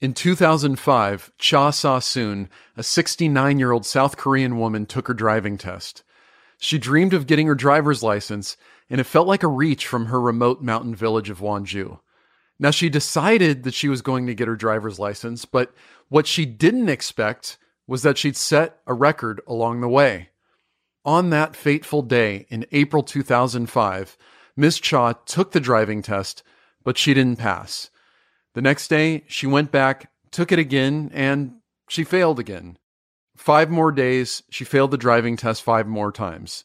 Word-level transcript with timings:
In 0.00 0.14
2005, 0.14 1.32
Cha 1.38 1.70
Sa 1.70 1.98
Soon, 1.98 2.48
a 2.76 2.84
69 2.84 3.58
year 3.58 3.72
old 3.72 3.84
South 3.84 4.16
Korean 4.16 4.56
woman, 4.56 4.86
took 4.86 5.08
her 5.08 5.14
driving 5.14 5.58
test. 5.58 6.04
She 6.60 6.78
dreamed 6.78 7.14
of 7.14 7.26
getting 7.26 7.48
her 7.48 7.56
driver's 7.56 8.00
license, 8.00 8.56
and 8.88 9.00
it 9.00 9.04
felt 9.04 9.26
like 9.26 9.42
a 9.42 9.48
reach 9.48 9.88
from 9.88 10.06
her 10.06 10.20
remote 10.20 10.62
mountain 10.62 10.94
village 10.94 11.30
of 11.30 11.40
Wonju. 11.40 11.98
Now, 12.60 12.70
she 12.70 12.88
decided 12.88 13.64
that 13.64 13.74
she 13.74 13.88
was 13.88 14.00
going 14.00 14.28
to 14.28 14.34
get 14.34 14.46
her 14.46 14.54
driver's 14.54 15.00
license, 15.00 15.44
but 15.44 15.74
what 16.08 16.28
she 16.28 16.46
didn't 16.46 16.88
expect 16.88 17.58
was 17.88 18.02
that 18.02 18.18
she'd 18.18 18.36
set 18.36 18.78
a 18.86 18.94
record 18.94 19.40
along 19.48 19.80
the 19.80 19.88
way. 19.88 20.28
On 21.04 21.30
that 21.30 21.56
fateful 21.56 22.02
day 22.02 22.46
in 22.50 22.66
April 22.70 23.02
2005, 23.02 24.16
Miss 24.56 24.78
Cha 24.78 25.12
took 25.12 25.50
the 25.50 25.60
driving 25.60 26.02
test, 26.02 26.44
but 26.84 26.98
she 26.98 27.14
didn't 27.14 27.38
pass. 27.38 27.90
The 28.58 28.62
next 28.62 28.88
day, 28.88 29.22
she 29.28 29.46
went 29.46 29.70
back, 29.70 30.10
took 30.32 30.50
it 30.50 30.58
again, 30.58 31.12
and 31.14 31.60
she 31.88 32.02
failed 32.02 32.40
again. 32.40 32.76
Five 33.36 33.70
more 33.70 33.92
days, 33.92 34.42
she 34.50 34.64
failed 34.64 34.90
the 34.90 34.96
driving 34.96 35.36
test 35.36 35.62
five 35.62 35.86
more 35.86 36.10
times. 36.10 36.64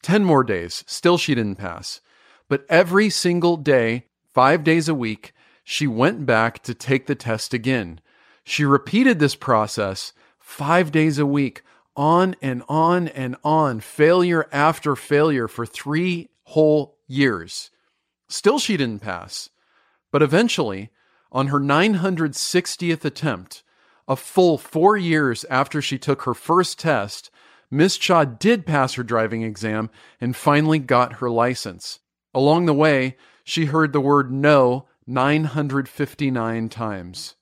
Ten 0.00 0.24
more 0.24 0.42
days, 0.42 0.82
still 0.86 1.18
she 1.18 1.34
didn't 1.34 1.56
pass. 1.58 2.00
But 2.48 2.64
every 2.70 3.10
single 3.10 3.58
day, 3.58 4.06
five 4.32 4.64
days 4.64 4.88
a 4.88 4.94
week, 4.94 5.34
she 5.62 5.86
went 5.86 6.24
back 6.24 6.62
to 6.62 6.72
take 6.72 7.04
the 7.04 7.14
test 7.14 7.52
again. 7.52 8.00
She 8.42 8.64
repeated 8.64 9.18
this 9.18 9.36
process 9.36 10.14
five 10.38 10.90
days 10.90 11.18
a 11.18 11.26
week, 11.26 11.60
on 11.94 12.34
and 12.40 12.62
on 12.66 13.08
and 13.08 13.36
on, 13.44 13.80
failure 13.80 14.48
after 14.52 14.96
failure 14.96 15.48
for 15.48 15.66
three 15.66 16.30
whole 16.44 16.96
years. 17.06 17.70
Still, 18.26 18.58
she 18.58 18.78
didn't 18.78 19.02
pass. 19.02 19.50
But 20.10 20.22
eventually, 20.22 20.88
on 21.36 21.48
her 21.48 21.60
960th 21.60 23.04
attempt, 23.04 23.62
a 24.08 24.16
full 24.16 24.56
four 24.56 24.96
years 24.96 25.44
after 25.50 25.82
she 25.82 25.98
took 25.98 26.22
her 26.22 26.32
first 26.32 26.78
test, 26.78 27.30
Miss 27.70 27.98
Cha 27.98 28.24
did 28.24 28.64
pass 28.64 28.94
her 28.94 29.02
driving 29.02 29.42
exam 29.42 29.90
and 30.18 30.34
finally 30.34 30.78
got 30.78 31.16
her 31.16 31.28
license. 31.28 31.98
Along 32.32 32.64
the 32.64 32.72
way, 32.72 33.18
she 33.44 33.66
heard 33.66 33.92
the 33.92 34.00
word 34.00 34.32
no 34.32 34.86
959 35.06 36.70
times. 36.70 37.34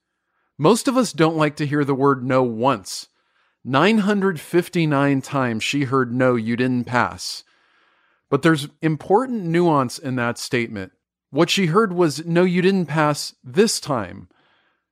Most 0.58 0.88
of 0.88 0.96
us 0.96 1.12
don't 1.12 1.36
like 1.36 1.54
to 1.54 1.66
hear 1.66 1.84
the 1.84 1.94
word 1.94 2.24
no 2.24 2.42
once. 2.42 3.06
959 3.64 5.22
times 5.22 5.62
she 5.62 5.84
heard 5.84 6.12
no, 6.12 6.34
you 6.34 6.56
didn't 6.56 6.84
pass. 6.84 7.44
But 8.28 8.42
there's 8.42 8.66
important 8.82 9.44
nuance 9.44 9.98
in 9.98 10.16
that 10.16 10.36
statement. 10.36 10.90
What 11.34 11.50
she 11.50 11.66
heard 11.66 11.92
was, 11.92 12.24
No, 12.24 12.44
you 12.44 12.62
didn't 12.62 12.86
pass 12.86 13.34
this 13.42 13.80
time. 13.80 14.28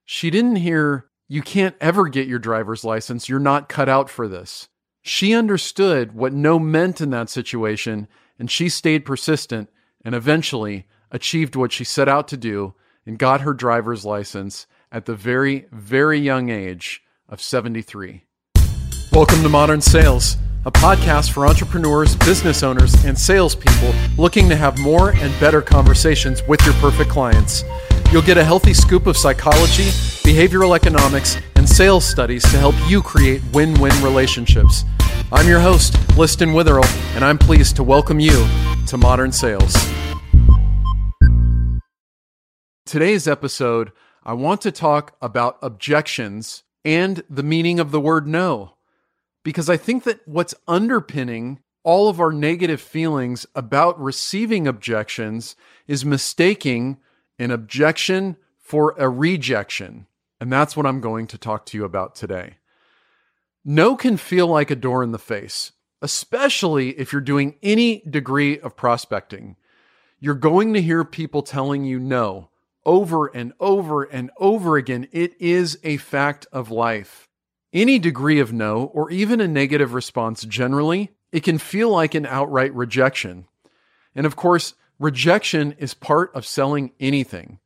She 0.05 0.29
didn't 0.29 0.57
hear, 0.57 1.07
You 1.29 1.41
can't 1.41 1.77
ever 1.81 2.09
get 2.09 2.27
your 2.27 2.41
driver's 2.41 2.83
license. 2.83 3.29
You're 3.29 3.39
not 3.39 3.69
cut 3.69 3.89
out 3.89 4.11
for 4.11 4.27
this. 4.27 4.67
She 5.03 5.34
understood 5.34 6.17
what 6.17 6.33
no 6.33 6.59
meant 6.59 7.01
in 7.01 7.11
that 7.11 7.31
situation, 7.31 8.09
and 8.41 8.51
she 8.51 8.69
stayed 8.69 9.05
persistent 9.05 9.71
and 10.05 10.17
eventually 10.17 10.89
achieved 11.12 11.55
what 11.55 11.71
she 11.71 11.84
set 11.84 12.09
out 12.09 12.27
to 12.27 12.37
do 12.37 12.75
and 13.06 13.21
got 13.21 13.43
her 13.43 13.55
driver's 13.55 14.05
license 14.05 14.67
at 14.91 15.06
the 15.06 15.15
very, 15.15 15.67
very 15.71 16.19
young 16.19 16.49
age 16.49 17.05
of 17.29 17.41
73. 17.41 18.25
Welcome 19.12 19.45
to 19.45 19.49
Modern 19.49 19.81
Sales 19.81 20.37
a 20.65 20.71
podcast 20.71 21.33
for 21.33 21.45
entrepreneurs, 21.45 22.15
business 22.15 22.63
owners, 22.63 22.95
and 23.05 23.19
salespeople 23.19 23.93
looking 24.17 24.49
to 24.49 24.55
have 24.55 24.79
more 24.79 25.11
and 25.11 25.41
better 25.41 25.61
conversations 25.61 26.41
with 26.47 26.65
your 26.65 26.75
perfect 26.75 27.11
clients. 27.11 27.65
You'll 28.13 28.23
get 28.23 28.39
a 28.39 28.45
healthy 28.45 28.73
scoop 28.73 29.09
of 29.09 29.17
psychology, 29.17 29.89
behavioral 30.23 30.77
economics, 30.77 31.37
and 31.57 31.69
sales 31.69 32.05
studies 32.05 32.45
to 32.45 32.59
help 32.59 32.77
you 32.89 33.03
create 33.03 33.43
win 33.53 33.75
win 33.81 33.93
relationships. 34.05 34.85
I'm 35.33 35.49
your 35.49 35.59
host, 35.59 35.97
Liston 36.17 36.53
Witherill, 36.53 36.87
and 37.17 37.25
I'm 37.25 37.39
pleased 37.39 37.75
to 37.77 37.83
welcome 37.83 38.21
you 38.21 38.47
to 38.87 38.97
Modern 38.97 39.33
Sales. 39.33 39.75
Today's 42.87 43.27
episode, 43.27 43.91
I 44.22 44.34
want 44.34 44.61
to 44.61 44.71
talk 44.71 45.17
about 45.21 45.59
objections 45.61 46.62
and 46.84 47.25
the 47.28 47.43
meaning 47.43 47.81
of 47.81 47.91
the 47.91 48.01
word 48.01 48.28
no 48.28 48.75
because 49.42 49.69
I 49.69 49.76
think 49.76 50.04
that 50.04 50.26
what's 50.26 50.54
underpinning 50.69 51.60
all 51.84 52.08
of 52.08 52.20
our 52.20 52.32
negative 52.32 52.80
feelings 52.80 53.47
about 53.54 54.00
receiving 54.00 54.66
objections 54.66 55.56
is 55.86 56.04
mistaking 56.04 56.98
an 57.38 57.50
objection 57.50 58.36
for 58.58 58.94
a 58.98 59.08
rejection. 59.08 60.06
And 60.41 60.53
that's 60.53 60.76
what 60.76 60.86
I'm 60.86 61.00
going 61.00 61.26
to 61.28 61.38
talk 61.38 61.66
to 61.66 61.76
you 61.76 61.84
about 61.84 62.14
today. 62.14 62.56
No 63.64 63.97
can 63.97 64.16
feel 64.16 64.47
like 64.47 64.70
a 64.70 64.76
door 64.76 65.03
in 65.03 65.12
the 65.12 65.19
face, 65.19 65.72
especially 66.00 66.91
if 66.98 67.12
you're 67.12 67.20
doing 67.20 67.56
any 67.62 68.03
degree 68.09 68.59
of 68.59 68.76
prospecting. 68.76 69.56
You're 70.19 70.34
going 70.34 70.74
to 70.74 70.82
hear 70.82 71.04
people 71.04 71.42
telling 71.42 71.84
you 71.84 71.98
no 71.98 72.48
over 72.84 73.26
and 73.28 73.53
over 73.60 74.03
and 74.03 74.30
over 74.36 74.76
again. 74.76 75.09
It 75.12 75.41
is 75.41 75.78
a 75.84 75.97
fact 75.98 76.47
of 76.53 76.70
life. 76.70 77.28
Any 77.72 77.99
degree 77.99 78.38
of 78.38 78.53
no, 78.53 78.84
or 78.93 79.10
even 79.10 79.41
a 79.41 79.49
negative 79.49 79.94
response 79.94 80.44
generally, 80.44 81.10
it 81.33 81.43
can 81.43 81.59
feel 81.59 81.88
like 81.88 82.15
an 82.15 82.27
outright 82.27 82.75
rejection. 82.75 83.47
And 84.15 84.27
of 84.27 84.37
course, 84.37 84.75
rejection 84.99 85.72
is 85.78 85.94
part 85.94 86.31
of 86.34 86.47
selling 86.47 86.93
anything. 87.00 87.59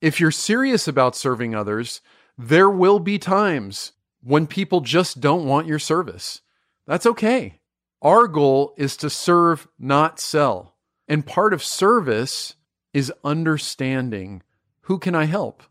If 0.00 0.18
you're 0.18 0.30
serious 0.30 0.88
about 0.88 1.14
serving 1.14 1.54
others, 1.54 2.00
there 2.38 2.70
will 2.70 2.98
be 2.98 3.18
times 3.18 3.92
when 4.22 4.46
people 4.46 4.80
just 4.80 5.20
don't 5.20 5.46
want 5.46 5.66
your 5.66 5.78
service. 5.78 6.40
That's 6.86 7.06
okay. 7.06 7.60
Our 8.00 8.26
goal 8.28 8.74
is 8.76 8.96
to 8.98 9.10
serve, 9.10 9.68
not 9.78 10.18
sell. 10.18 10.74
And 11.06 11.26
part 11.26 11.52
of 11.52 11.62
service 11.62 12.54
is 12.94 13.12
understanding 13.22 14.42
who 14.82 14.98
can 14.98 15.14
I 15.14 15.24
help? 15.24 15.62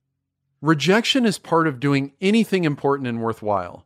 Rejection 0.63 1.25
is 1.25 1.40
part 1.40 1.68
of 1.68 1.81
doing 1.81 2.13
anything 2.22 2.63
important 2.63 3.06
and 3.06 3.22
worthwhile. 3.22 3.85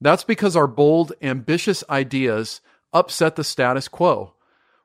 That's 0.00 0.22
because 0.22 0.54
our 0.54 0.68
bold, 0.68 1.12
ambitious 1.20 1.82
ideas 1.90 2.60
upset 2.92 3.34
the 3.34 3.42
status 3.42 3.88
quo. 3.88 4.34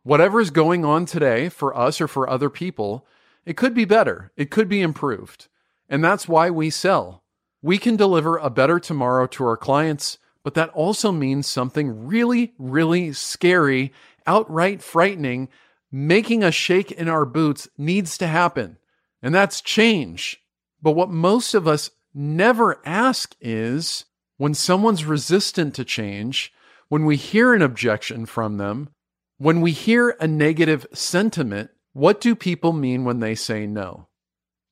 Whatever 0.02 0.42
is 0.42 0.50
going 0.50 0.84
on 0.84 1.06
today 1.06 1.50
for 1.50 1.78
us 1.78 2.02
or 2.02 2.08
for 2.08 2.28
other 2.28 2.50
people, 2.50 3.06
it 3.46 3.56
could 3.56 3.76
be 3.76 3.86
better, 3.86 4.31
it 4.36 4.50
could 4.50 4.68
be 4.68 4.81
improved. 4.81 5.47
And 5.88 6.03
that's 6.03 6.28
why 6.28 6.50
we 6.50 6.72
sell. 6.72 7.22
We 7.62 7.78
can 7.78 7.97
deliver 7.97 8.38
a 8.38 8.50
better 8.50 8.80
tomorrow 8.80 9.28
to 9.28 9.46
our 9.46 9.58
clients, 9.58 10.18
but 10.42 10.56
that 10.56 10.70
also 10.70 11.12
means 11.12 11.46
something 11.46 12.08
really, 12.08 12.56
really 12.58 13.14
scary, 13.14 13.94
outright 14.26 14.81
frightening, 14.81 15.50
making 15.92 16.44
us 16.44 16.56
shake 16.56 16.92
in 16.92 17.08
our 17.08 17.26
boots 17.26 17.70
needs 17.78 18.18
to 18.18 18.26
happen. 18.26 18.80
And 19.22 19.36
that's 19.36 19.62
change. 19.62 20.42
But 20.82 20.92
what 20.92 21.10
most 21.10 21.54
of 21.54 21.68
us 21.68 21.90
never 22.14 22.80
ask 22.86 23.36
is 23.42 24.06
when 24.38 24.54
someone's 24.54 25.06
resistant 25.06 25.76
to 25.76 25.86
change, 25.86 26.54
when 26.90 27.06
we 27.06 27.16
hear 27.16 27.54
an 27.54 27.62
objection 27.62 28.26
from 28.26 28.58
them, 28.58 28.90
when 29.38 29.62
we 29.62 29.72
hear 29.72 30.16
a 30.20 30.28
negative 30.28 30.86
sentiment, 30.94 31.70
what 31.94 32.22
do 32.22 32.36
people 32.36 32.74
mean 32.74 33.04
when 33.06 33.20
they 33.20 33.36
say 33.36 33.66
no? 33.68 34.08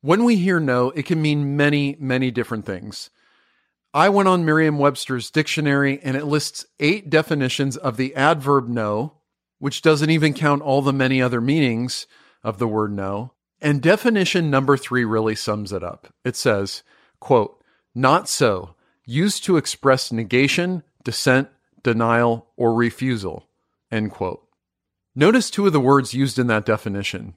When 0.01 0.23
we 0.23 0.37
hear 0.37 0.59
no, 0.59 0.91
it 0.91 1.05
can 1.05 1.21
mean 1.21 1.57
many, 1.57 1.95
many 1.99 2.29
different 2.29 2.65
things. 2.65 3.09
I 3.93 4.09
went 4.09 4.27
on 4.27 4.45
Merriam 4.45 4.77
Webster's 4.77 5.31
dictionary 5.31 5.99
and 6.03 6.17
it 6.17 6.25
lists 6.25 6.65
eight 6.79 7.09
definitions 7.09 7.77
of 7.77 7.97
the 7.97 8.13
adverb 8.15 8.67
no, 8.67 9.13
which 9.59 9.81
doesn't 9.81 10.09
even 10.09 10.33
count 10.33 10.61
all 10.61 10.81
the 10.81 10.93
many 10.93 11.21
other 11.21 11.41
meanings 11.41 12.05
of 12.43 12.57
the 12.59 12.67
word 12.67 12.91
no. 12.91 13.34
And 13.65 13.81
definition 13.81 14.51
number 14.51 14.77
three 14.77 15.05
really 15.05 15.33
sums 15.33 15.73
it 15.73 15.83
up. 15.83 16.13
It 16.23 16.35
says, 16.35 16.83
quote, 17.19 17.59
not 17.95 18.29
so, 18.29 18.75
used 19.07 19.43
to 19.45 19.57
express 19.57 20.11
negation, 20.11 20.83
dissent, 21.03 21.49
denial, 21.81 22.45
or 22.57 22.75
refusal, 22.75 23.47
end 23.91 24.11
quote. 24.11 24.47
Notice 25.15 25.49
two 25.49 25.65
of 25.65 25.73
the 25.73 25.79
words 25.79 26.13
used 26.13 26.37
in 26.37 26.45
that 26.45 26.63
definition 26.63 27.33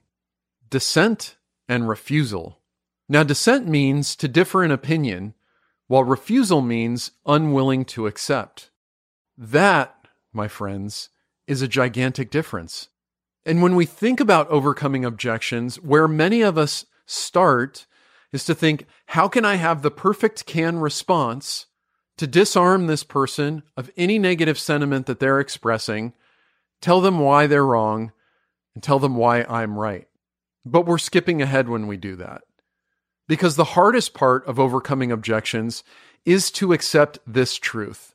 dissent 0.69 1.35
and 1.67 1.89
refusal. 1.89 2.59
Now, 3.07 3.23
dissent 3.23 3.67
means 3.67 4.15
to 4.17 4.27
differ 4.27 4.63
in 4.63 4.69
opinion, 4.69 5.33
while 5.87 6.03
refusal 6.03 6.61
means 6.61 7.09
unwilling 7.25 7.85
to 7.85 8.05
accept. 8.05 8.69
That, 9.35 9.95
my 10.31 10.47
friends, 10.47 11.09
is 11.47 11.63
a 11.63 11.67
gigantic 11.67 12.29
difference. 12.29 12.89
And 13.49 13.63
when 13.63 13.75
we 13.75 13.87
think 13.87 14.19
about 14.19 14.47
overcoming 14.49 15.03
objections, 15.03 15.77
where 15.77 16.07
many 16.07 16.43
of 16.43 16.55
us 16.55 16.85
start 17.07 17.87
is 18.31 18.45
to 18.45 18.53
think, 18.53 18.85
how 19.07 19.27
can 19.27 19.43
I 19.43 19.55
have 19.55 19.81
the 19.81 19.89
perfect 19.89 20.45
can 20.45 20.77
response 20.77 21.65
to 22.19 22.27
disarm 22.27 22.85
this 22.85 23.03
person 23.03 23.63
of 23.75 23.89
any 23.97 24.19
negative 24.19 24.59
sentiment 24.59 25.07
that 25.07 25.19
they're 25.19 25.39
expressing, 25.39 26.13
tell 26.79 27.01
them 27.01 27.17
why 27.17 27.47
they're 27.47 27.65
wrong, 27.65 28.11
and 28.75 28.83
tell 28.83 28.99
them 28.99 29.15
why 29.15 29.41
I'm 29.41 29.79
right. 29.79 30.07
But 30.63 30.85
we're 30.85 30.99
skipping 30.99 31.41
ahead 31.41 31.67
when 31.67 31.87
we 31.87 31.97
do 31.97 32.15
that. 32.17 32.43
Because 33.27 33.55
the 33.55 33.63
hardest 33.63 34.13
part 34.13 34.45
of 34.45 34.59
overcoming 34.59 35.11
objections 35.11 35.83
is 36.23 36.51
to 36.51 36.71
accept 36.71 37.17
this 37.25 37.55
truth. 37.55 38.13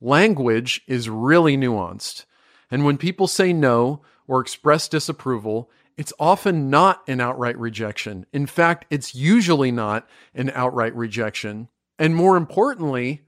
Language 0.00 0.82
is 0.86 1.10
really 1.10 1.56
nuanced. 1.56 2.26
And 2.70 2.84
when 2.84 2.96
people 2.96 3.26
say 3.26 3.52
no 3.52 4.02
or 4.28 4.40
express 4.40 4.86
disapproval, 4.86 5.68
it's 5.96 6.12
often 6.20 6.70
not 6.70 7.02
an 7.08 7.20
outright 7.20 7.58
rejection. 7.58 8.24
In 8.32 8.46
fact, 8.46 8.84
it's 8.88 9.16
usually 9.16 9.72
not 9.72 10.08
an 10.32 10.52
outright 10.54 10.94
rejection. 10.94 11.68
And 11.98 12.14
more 12.14 12.36
importantly, 12.36 13.22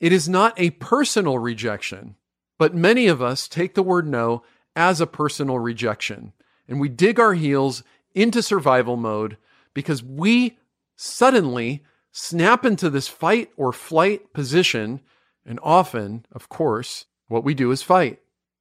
it 0.00 0.12
is 0.12 0.28
not 0.28 0.54
a 0.56 0.70
personal 0.70 1.38
rejection. 1.38 2.16
But 2.58 2.74
many 2.74 3.06
of 3.06 3.22
us 3.22 3.46
take 3.46 3.74
the 3.74 3.84
word 3.84 4.08
no 4.08 4.42
as 4.74 5.00
a 5.00 5.06
personal 5.06 5.60
rejection. 5.60 6.32
And 6.66 6.80
we 6.80 6.88
dig 6.88 7.20
our 7.20 7.34
heels 7.34 7.84
into 8.14 8.42
survival 8.42 8.96
mode 8.96 9.36
because 9.72 10.02
we 10.02 10.58
suddenly 10.96 11.84
snap 12.10 12.64
into 12.64 12.90
this 12.90 13.06
fight 13.06 13.50
or 13.56 13.72
flight 13.72 14.32
position. 14.32 15.00
And 15.46 15.60
often, 15.62 16.26
of 16.32 16.48
course, 16.48 17.06
what 17.28 17.44
we 17.44 17.54
do 17.54 17.70
is 17.70 17.82
fight. 17.82 18.18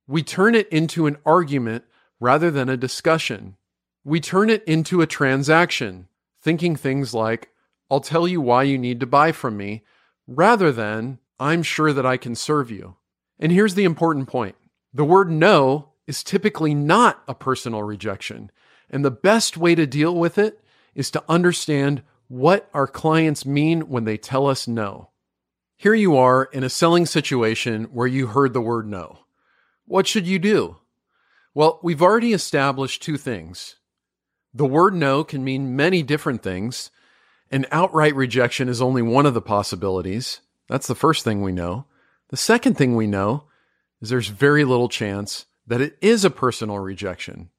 We 0.07 0.23
turn 0.23 0.55
it 0.55 0.69
into 0.69 1.05
an 1.05 1.17
argument 1.25 1.83
rather 2.19 2.49
than 2.49 2.69
a 2.69 2.77
discussion. 2.77 3.57
We 4.03 4.21
turn 4.21 4.49
it 4.49 4.63
into 4.63 5.01
a 5.01 5.07
transaction, 5.07 6.07
thinking 6.41 6.75
things 6.75 7.13
like, 7.13 7.49
I'll 7.91 7.99
tell 7.99 8.27
you 8.27 8.39
why 8.41 8.63
you 8.63 8.77
need 8.77 8.99
to 9.01 9.05
buy 9.05 9.31
from 9.31 9.57
me, 9.57 9.83
rather 10.25 10.71
than, 10.71 11.19
I'm 11.39 11.61
sure 11.61 11.93
that 11.93 12.05
I 12.05 12.17
can 12.17 12.35
serve 12.35 12.71
you. 12.71 12.95
And 13.39 13.51
here's 13.51 13.75
the 13.75 13.83
important 13.83 14.27
point 14.27 14.55
the 14.93 15.05
word 15.05 15.29
no 15.29 15.89
is 16.07 16.23
typically 16.23 16.73
not 16.73 17.21
a 17.27 17.35
personal 17.35 17.83
rejection. 17.83 18.49
And 18.89 19.03
the 19.03 19.11
best 19.11 19.57
way 19.57 19.75
to 19.75 19.85
deal 19.85 20.15
with 20.15 20.37
it 20.37 20.63
is 20.95 21.11
to 21.11 21.23
understand 21.27 22.01
what 22.29 22.69
our 22.73 22.87
clients 22.87 23.45
mean 23.45 23.89
when 23.89 24.05
they 24.05 24.17
tell 24.17 24.47
us 24.47 24.67
no. 24.67 25.09
Here 25.75 25.93
you 25.93 26.17
are 26.17 26.45
in 26.45 26.63
a 26.63 26.69
selling 26.69 27.05
situation 27.05 27.85
where 27.85 28.07
you 28.07 28.27
heard 28.27 28.53
the 28.53 28.61
word 28.61 28.87
no. 28.87 29.19
What 29.87 30.05
should 30.05 30.27
you 30.27 30.37
do? 30.37 30.77
Well, 31.53 31.79
we've 31.81 32.01
already 32.01 32.33
established 32.33 33.01
two 33.01 33.17
things. 33.17 33.77
The 34.53 34.65
word 34.65 34.93
no 34.93 35.23
can 35.23 35.43
mean 35.43 35.75
many 35.75 36.03
different 36.03 36.43
things, 36.43 36.91
and 37.49 37.65
outright 37.71 38.15
rejection 38.15 38.67
is 38.67 38.81
only 38.81 39.01
one 39.01 39.25
of 39.25 39.33
the 39.33 39.41
possibilities. 39.41 40.41
That's 40.67 40.87
the 40.87 40.95
first 40.95 41.23
thing 41.23 41.41
we 41.41 41.53
know. 41.53 41.85
The 42.29 42.37
second 42.37 42.75
thing 42.75 42.95
we 42.95 43.07
know 43.07 43.45
is 44.01 44.09
there's 44.09 44.27
very 44.27 44.65
little 44.65 44.89
chance 44.89 45.45
that 45.65 45.81
it 45.81 45.97
is 46.01 46.25
a 46.25 46.29
personal 46.29 46.79
rejection. 46.79 47.49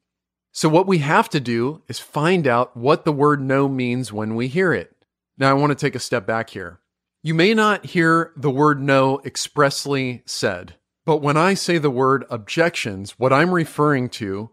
So, 0.52 0.68
what 0.68 0.86
we 0.86 0.98
have 0.98 1.30
to 1.30 1.40
do 1.40 1.82
is 1.88 1.98
find 1.98 2.46
out 2.46 2.76
what 2.76 3.04
the 3.04 3.12
word 3.12 3.40
no 3.40 3.68
means 3.68 4.12
when 4.12 4.34
we 4.34 4.48
hear 4.48 4.72
it. 4.72 4.94
Now, 5.38 5.50
I 5.50 5.54
want 5.54 5.70
to 5.70 5.76
take 5.76 5.94
a 5.94 6.00
step 6.00 6.26
back 6.26 6.50
here. 6.50 6.80
You 7.22 7.32
may 7.32 7.54
not 7.54 7.86
hear 7.86 8.32
the 8.36 8.50
word 8.50 8.82
no 8.82 9.20
expressly 9.24 10.22
said, 10.26 10.74
but 11.08 11.22
when 11.22 11.38
I 11.38 11.54
say 11.54 11.78
the 11.78 11.88
word 11.88 12.26
objections, 12.28 13.12
what 13.12 13.32
I'm 13.32 13.54
referring 13.54 14.10
to 14.10 14.50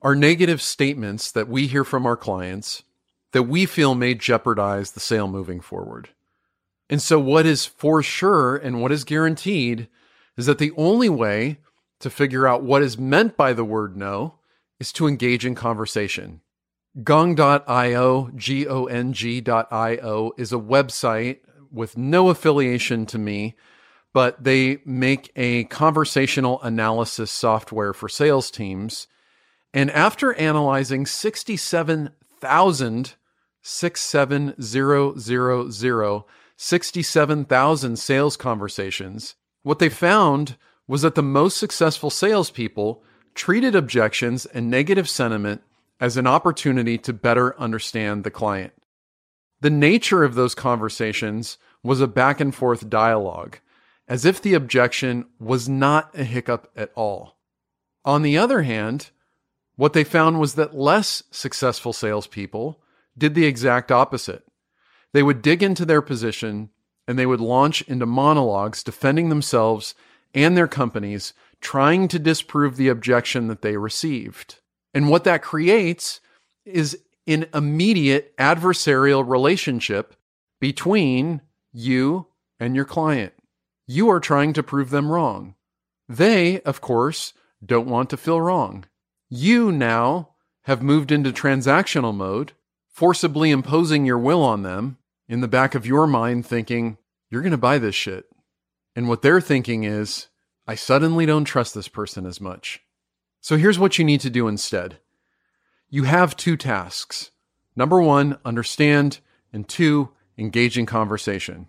are 0.00 0.16
negative 0.16 0.62
statements 0.62 1.30
that 1.30 1.48
we 1.48 1.66
hear 1.66 1.84
from 1.84 2.06
our 2.06 2.16
clients 2.16 2.82
that 3.32 3.42
we 3.42 3.66
feel 3.66 3.94
may 3.94 4.14
jeopardize 4.14 4.92
the 4.92 5.00
sale 5.00 5.28
moving 5.28 5.60
forward. 5.60 6.08
And 6.88 7.02
so, 7.02 7.18
what 7.20 7.44
is 7.44 7.66
for 7.66 8.02
sure 8.02 8.56
and 8.56 8.80
what 8.80 8.90
is 8.90 9.04
guaranteed 9.04 9.86
is 10.38 10.46
that 10.46 10.56
the 10.56 10.72
only 10.78 11.10
way 11.10 11.58
to 12.00 12.08
figure 12.08 12.48
out 12.48 12.62
what 12.62 12.82
is 12.82 12.96
meant 12.96 13.36
by 13.36 13.52
the 13.52 13.62
word 13.62 13.94
no 13.94 14.36
is 14.80 14.94
to 14.94 15.08
engage 15.08 15.44
in 15.44 15.54
conversation. 15.54 16.40
Gong.io, 17.04 18.30
G 18.34 18.66
O 18.66 18.86
N 18.86 19.12
G.io, 19.12 20.32
is 20.38 20.54
a 20.54 20.56
website 20.56 21.40
with 21.70 21.98
no 21.98 22.30
affiliation 22.30 23.04
to 23.04 23.18
me, 23.18 23.56
but 24.12 24.42
they 24.42 24.78
make 24.84 25.30
a 25.36 25.64
conversational 25.64 26.60
analysis 26.62 27.30
software 27.30 27.92
for 27.92 28.08
sales 28.08 28.50
teams. 28.50 29.06
And 29.74 29.90
after 29.90 30.34
analyzing 30.34 31.06
67,000, 31.06 33.14
67000, 33.60 36.24
67,000 36.56 37.96
sales 37.96 38.36
conversations, 38.36 39.34
what 39.62 39.78
they 39.78 39.88
found 39.88 40.56
was 40.88 41.02
that 41.02 41.14
the 41.14 41.22
most 41.22 41.58
successful 41.58 42.10
salespeople 42.10 43.04
treated 43.34 43.76
objections 43.76 44.46
and 44.46 44.70
negative 44.70 45.08
sentiment 45.08 45.62
as 46.00 46.16
an 46.16 46.26
opportunity 46.26 46.98
to 46.98 47.12
better 47.12 47.58
understand 47.60 48.24
the 48.24 48.30
client. 48.30 48.72
The 49.60 49.70
nature 49.70 50.24
of 50.24 50.34
those 50.34 50.54
conversations 50.54 51.58
was 51.82 52.00
a 52.00 52.06
back 52.06 52.40
and 52.40 52.54
forth 52.54 52.88
dialogue, 52.88 53.58
as 54.08 54.24
if 54.24 54.40
the 54.40 54.54
objection 54.54 55.26
was 55.38 55.68
not 55.68 56.10
a 56.18 56.24
hiccup 56.24 56.70
at 56.74 56.90
all. 56.94 57.36
On 58.04 58.22
the 58.22 58.38
other 58.38 58.62
hand, 58.62 59.10
what 59.76 59.92
they 59.92 60.02
found 60.02 60.40
was 60.40 60.54
that 60.54 60.74
less 60.74 61.22
successful 61.30 61.92
salespeople 61.92 62.82
did 63.16 63.34
the 63.34 63.44
exact 63.44 63.92
opposite. 63.92 64.44
They 65.12 65.22
would 65.22 65.42
dig 65.42 65.62
into 65.62 65.84
their 65.84 66.02
position 66.02 66.70
and 67.06 67.18
they 67.18 67.26
would 67.26 67.40
launch 67.40 67.82
into 67.82 68.06
monologues 68.06 68.82
defending 68.82 69.28
themselves 69.28 69.94
and 70.34 70.56
their 70.56 70.68
companies, 70.68 71.32
trying 71.60 72.08
to 72.08 72.18
disprove 72.18 72.76
the 72.76 72.88
objection 72.88 73.48
that 73.48 73.62
they 73.62 73.76
received. 73.76 74.60
And 74.92 75.08
what 75.08 75.24
that 75.24 75.42
creates 75.42 76.20
is 76.64 76.98
an 77.26 77.46
immediate 77.54 78.36
adversarial 78.36 79.26
relationship 79.26 80.14
between 80.60 81.40
you 81.72 82.26
and 82.58 82.74
your 82.74 82.84
client. 82.84 83.32
You 83.90 84.10
are 84.10 84.20
trying 84.20 84.52
to 84.52 84.62
prove 84.62 84.90
them 84.90 85.10
wrong. 85.10 85.54
They, 86.10 86.60
of 86.60 86.82
course, 86.82 87.32
don't 87.64 87.88
want 87.88 88.10
to 88.10 88.18
feel 88.18 88.38
wrong. 88.38 88.84
You 89.30 89.72
now 89.72 90.34
have 90.64 90.82
moved 90.82 91.10
into 91.10 91.32
transactional 91.32 92.14
mode, 92.14 92.52
forcibly 92.90 93.50
imposing 93.50 94.04
your 94.04 94.18
will 94.18 94.42
on 94.42 94.62
them 94.62 94.98
in 95.26 95.40
the 95.40 95.48
back 95.48 95.74
of 95.74 95.86
your 95.86 96.06
mind 96.06 96.44
thinking, 96.44 96.98
you're 97.30 97.40
going 97.40 97.52
to 97.52 97.56
buy 97.56 97.78
this 97.78 97.94
shit. 97.94 98.26
And 98.94 99.08
what 99.08 99.22
they're 99.22 99.40
thinking 99.40 99.84
is, 99.84 100.28
I 100.66 100.74
suddenly 100.74 101.24
don't 101.24 101.46
trust 101.46 101.74
this 101.74 101.88
person 101.88 102.26
as 102.26 102.42
much. 102.42 102.82
So 103.40 103.56
here's 103.56 103.78
what 103.78 103.98
you 103.98 104.04
need 104.04 104.20
to 104.20 104.30
do 104.30 104.48
instead 104.48 104.98
you 105.88 106.04
have 106.04 106.36
two 106.36 106.58
tasks. 106.58 107.30
Number 107.74 108.02
one, 108.02 108.38
understand, 108.44 109.20
and 109.50 109.66
two, 109.66 110.10
engage 110.36 110.76
in 110.76 110.84
conversation. 110.84 111.68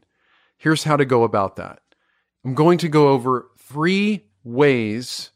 Here's 0.57 0.83
how 0.83 0.97
to 0.97 1.05
go 1.05 1.23
about 1.23 1.55
that. 1.55 1.79
I'm 2.45 2.53
going 2.53 2.77
to 2.79 2.89
go 2.89 3.09
over 3.09 3.47
three 3.57 4.25
ways 4.43 5.31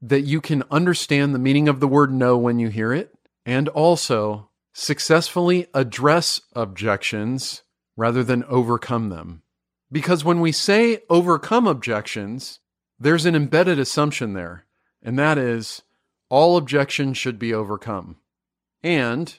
that 0.00 0.22
you 0.22 0.40
can 0.40 0.64
understand 0.70 1.34
the 1.34 1.38
meaning 1.38 1.68
of 1.68 1.80
the 1.80 1.88
word 1.88 2.12
no 2.12 2.36
when 2.36 2.58
you 2.58 2.68
hear 2.68 2.92
it, 2.92 3.14
and 3.46 3.68
also 3.68 4.50
successfully 4.72 5.66
address 5.74 6.40
objections 6.54 7.62
rather 7.96 8.24
than 8.24 8.44
overcome 8.44 9.08
them. 9.08 9.42
Because 9.90 10.24
when 10.24 10.40
we 10.40 10.52
say 10.52 11.00
overcome 11.08 11.66
objections, 11.66 12.60
there's 12.98 13.26
an 13.26 13.34
embedded 13.34 13.78
assumption 13.78 14.32
there, 14.32 14.64
and 15.02 15.18
that 15.18 15.38
is 15.38 15.82
all 16.28 16.56
objections 16.56 17.18
should 17.18 17.38
be 17.38 17.52
overcome. 17.52 18.16
And 18.82 19.38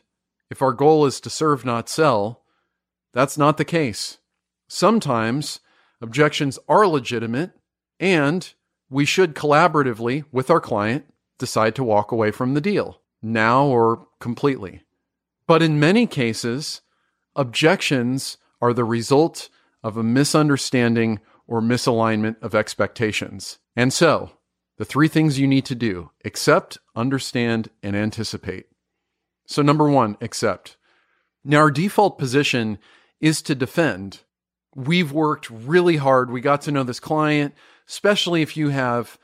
if 0.49 0.61
our 0.61 0.73
goal 0.73 1.05
is 1.05 1.19
to 1.21 1.29
serve, 1.29 1.65
not 1.65 1.89
sell, 1.89 2.43
that's 3.13 3.37
not 3.37 3.57
the 3.57 3.65
case. 3.65 4.19
Sometimes 4.67 5.59
objections 6.03 6.59
are 6.67 6.85
legitimate, 6.85 7.51
and 7.99 8.53
we 8.89 9.05
should 9.05 9.33
collaboratively 9.33 10.25
with 10.31 10.51
our 10.51 10.59
client 10.59 11.05
decide 11.39 11.73
to 11.75 11.83
walk 11.83 12.11
away 12.11 12.29
from 12.29 12.53
the 12.53 12.61
deal, 12.61 13.01
now 13.21 13.65
or 13.65 14.05
completely. 14.19 14.83
But 15.47 15.63
in 15.63 15.79
many 15.79 16.05
cases, 16.05 16.81
objections 17.35 18.37
are 18.61 18.73
the 18.73 18.83
result 18.83 19.49
of 19.81 19.97
a 19.97 20.03
misunderstanding 20.03 21.19
or 21.47 21.61
misalignment 21.61 22.35
of 22.41 22.53
expectations. 22.53 23.59
And 23.75 23.91
so, 23.91 24.31
the 24.77 24.85
three 24.85 25.07
things 25.07 25.39
you 25.39 25.47
need 25.47 25.65
to 25.65 25.75
do 25.75 26.11
accept, 26.25 26.77
understand, 26.95 27.69
and 27.81 27.95
anticipate. 27.95 28.65
So, 29.47 29.61
number 29.61 29.89
one, 29.89 30.17
accept. 30.21 30.77
Now, 31.43 31.59
our 31.59 31.71
default 31.71 32.17
position 32.17 32.77
is 33.19 33.41
to 33.43 33.55
defend. 33.55 34.21
We've 34.75 35.11
worked 35.11 35.49
really 35.49 35.97
hard. 35.97 36.31
We 36.31 36.41
got 36.41 36.61
to 36.63 36.71
know 36.71 36.83
this 36.83 36.99
client, 36.99 37.53
especially 37.87 38.41
if 38.41 38.57
you 38.57 38.69
have 38.69 39.17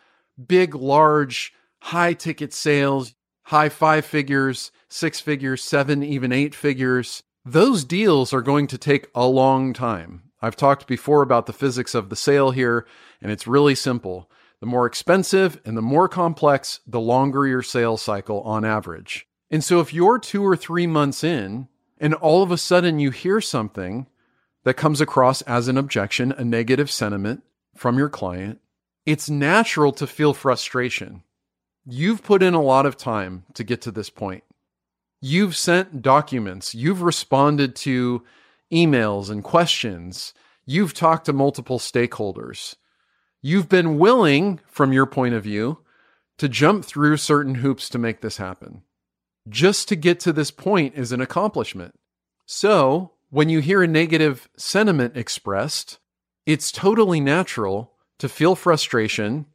big, 0.47 0.75
large, 0.75 1.53
high 1.79 2.13
ticket 2.13 2.53
sales, 2.53 3.13
high 3.43 3.69
five 3.69 4.05
figures, 4.05 4.71
six 4.87 5.19
figures, 5.19 5.63
seven, 5.63 6.03
even 6.03 6.31
eight 6.31 6.53
figures. 6.53 7.23
Those 7.45 7.83
deals 7.83 8.33
are 8.33 8.41
going 8.41 8.67
to 8.67 8.77
take 8.77 9.07
a 9.15 9.25
long 9.25 9.73
time. 9.73 10.23
I've 10.41 10.55
talked 10.55 10.87
before 10.87 11.21
about 11.21 11.47
the 11.47 11.53
physics 11.53 11.95
of 11.95 12.09
the 12.09 12.15
sale 12.15 12.51
here, 12.51 12.85
and 13.21 13.31
it's 13.31 13.47
really 13.47 13.75
simple. 13.75 14.29
The 14.59 14.65
more 14.65 14.85
expensive 14.85 15.59
and 15.65 15.75
the 15.75 15.81
more 15.81 16.07
complex, 16.07 16.81
the 16.85 16.99
longer 16.99 17.47
your 17.47 17.61
sales 17.61 18.01
cycle 18.01 18.41
on 18.41 18.65
average. 18.65 19.25
And 19.49 19.63
so 19.63 19.79
if 19.79 19.93
you're 19.93 20.19
two 20.19 20.45
or 20.45 20.55
three 20.55 20.85
months 20.85 21.23
in 21.23 21.69
and 21.97 22.13
all 22.13 22.43
of 22.43 22.51
a 22.51 22.57
sudden 22.57 22.99
you 22.99 23.11
hear 23.11 23.41
something 23.41 24.07
that 24.63 24.75
comes 24.75 25.01
across 25.01 25.41
as 25.43 25.67
an 25.67 25.77
objection, 25.77 26.31
a 26.33 26.43
negative 26.43 26.91
sentiment 26.91 27.43
from 27.75 27.97
your 27.97 28.09
client, 28.09 28.59
it's 29.05 29.29
natural 29.29 29.91
to 29.93 30.05
feel 30.05 30.33
frustration. 30.33 31.23
You've 31.85 32.23
put 32.23 32.43
in 32.43 32.53
a 32.53 32.61
lot 32.61 32.85
of 32.85 32.97
time 32.97 33.45
to 33.53 33.63
get 33.63 33.81
to 33.81 33.91
this 33.91 34.09
point. 34.09 34.43
You've 35.21 35.55
sent 35.55 36.01
documents, 36.01 36.75
you've 36.75 37.01
responded 37.01 37.75
to 37.77 38.23
emails 38.71 39.29
and 39.29 39.43
questions, 39.43 40.33
you've 40.65 40.93
talked 40.93 41.25
to 41.25 41.33
multiple 41.33 41.79
stakeholders. 41.79 42.75
You've 43.41 43.69
been 43.69 43.97
willing, 43.97 44.59
from 44.67 44.93
your 44.93 45.05
point 45.05 45.33
of 45.33 45.43
view, 45.43 45.79
to 46.37 46.49
jump 46.49 46.85
through 46.85 47.17
certain 47.17 47.55
hoops 47.55 47.89
to 47.89 47.97
make 47.97 48.21
this 48.21 48.37
happen. 48.37 48.83
Just 49.47 49.87
to 49.89 49.95
get 49.95 50.19
to 50.21 50.33
this 50.33 50.51
point 50.51 50.95
is 50.95 51.11
an 51.11 51.21
accomplishment. 51.21 51.95
So, 52.45 53.13
when 53.29 53.49
you 53.49 53.59
hear 53.59 53.83
a 53.83 53.87
negative 53.87 54.49
sentiment 54.57 55.15
expressed, 55.15 55.99
it's 56.45 56.71
totally 56.71 57.19
natural 57.19 57.93
to 58.17 58.27
feel 58.27 58.55
frustration, 58.55 59.45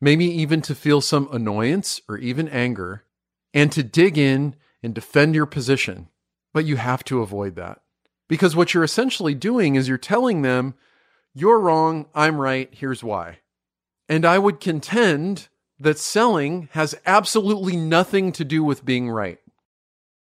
maybe 0.00 0.24
even 0.24 0.62
to 0.62 0.74
feel 0.74 1.00
some 1.00 1.28
annoyance 1.30 2.00
or 2.08 2.16
even 2.18 2.48
anger, 2.48 3.04
and 3.52 3.70
to 3.72 3.82
dig 3.82 4.16
in 4.16 4.56
and 4.82 4.94
defend 4.94 5.34
your 5.34 5.46
position. 5.46 6.08
But 6.54 6.64
you 6.64 6.76
have 6.76 7.04
to 7.04 7.20
avoid 7.20 7.56
that. 7.56 7.82
Because 8.28 8.56
what 8.56 8.74
you're 8.74 8.84
essentially 8.84 9.34
doing 9.34 9.74
is 9.74 9.88
you're 9.88 9.98
telling 9.98 10.42
them, 10.42 10.74
you're 11.34 11.60
wrong, 11.60 12.06
I'm 12.14 12.40
right, 12.40 12.68
here's 12.72 13.04
why. 13.04 13.38
And 14.08 14.24
I 14.24 14.38
would 14.38 14.60
contend 14.60 15.48
that 15.78 15.98
selling 15.98 16.68
has 16.72 16.94
absolutely 17.06 17.76
nothing 17.76 18.32
to 18.32 18.44
do 18.44 18.64
with 18.64 18.84
being 18.84 19.10
right. 19.10 19.38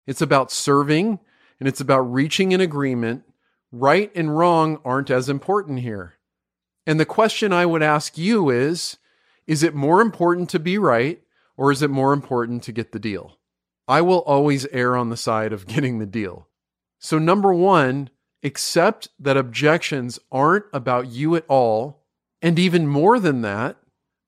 It's 0.07 0.21
about 0.21 0.51
serving 0.51 1.19
and 1.59 1.67
it's 1.67 1.81
about 1.81 2.01
reaching 2.01 2.53
an 2.53 2.62
agreement. 2.62 3.24
Right 3.71 4.12
and 4.15 4.38
wrong 4.38 4.79
aren't 4.85 5.09
as 5.09 5.27
important 5.27 5.79
here. 5.79 6.15
And 6.88 7.00
the 7.00 7.05
question 7.05 7.51
I 7.51 7.65
would 7.65 7.83
ask 7.83 8.17
you 8.17 8.50
is 8.50 8.97
Is 9.47 9.63
it 9.63 9.75
more 9.75 10.01
important 10.01 10.50
to 10.51 10.59
be 10.59 10.77
right 10.77 11.21
or 11.57 11.71
is 11.71 11.81
it 11.81 11.89
more 11.89 12.13
important 12.13 12.63
to 12.63 12.71
get 12.71 12.91
the 12.91 13.00
deal? 13.00 13.38
I 13.88 14.01
will 14.01 14.19
always 14.19 14.65
err 14.67 14.95
on 14.95 15.09
the 15.09 15.17
side 15.17 15.53
of 15.53 15.67
getting 15.67 16.00
the 16.00 16.05
deal. 16.05 16.47
So, 17.00 17.19
number 17.19 17.53
one, 17.53 18.09
accept 18.43 19.09
that 19.19 19.38
objections 19.38 20.19
aren't 20.31 20.65
about 20.74 21.07
you 21.07 21.35
at 21.35 21.45
all. 21.47 22.03
And 22.41 22.59
even 22.59 22.88
more 22.88 23.19
than 23.19 23.41
that, 23.41 23.77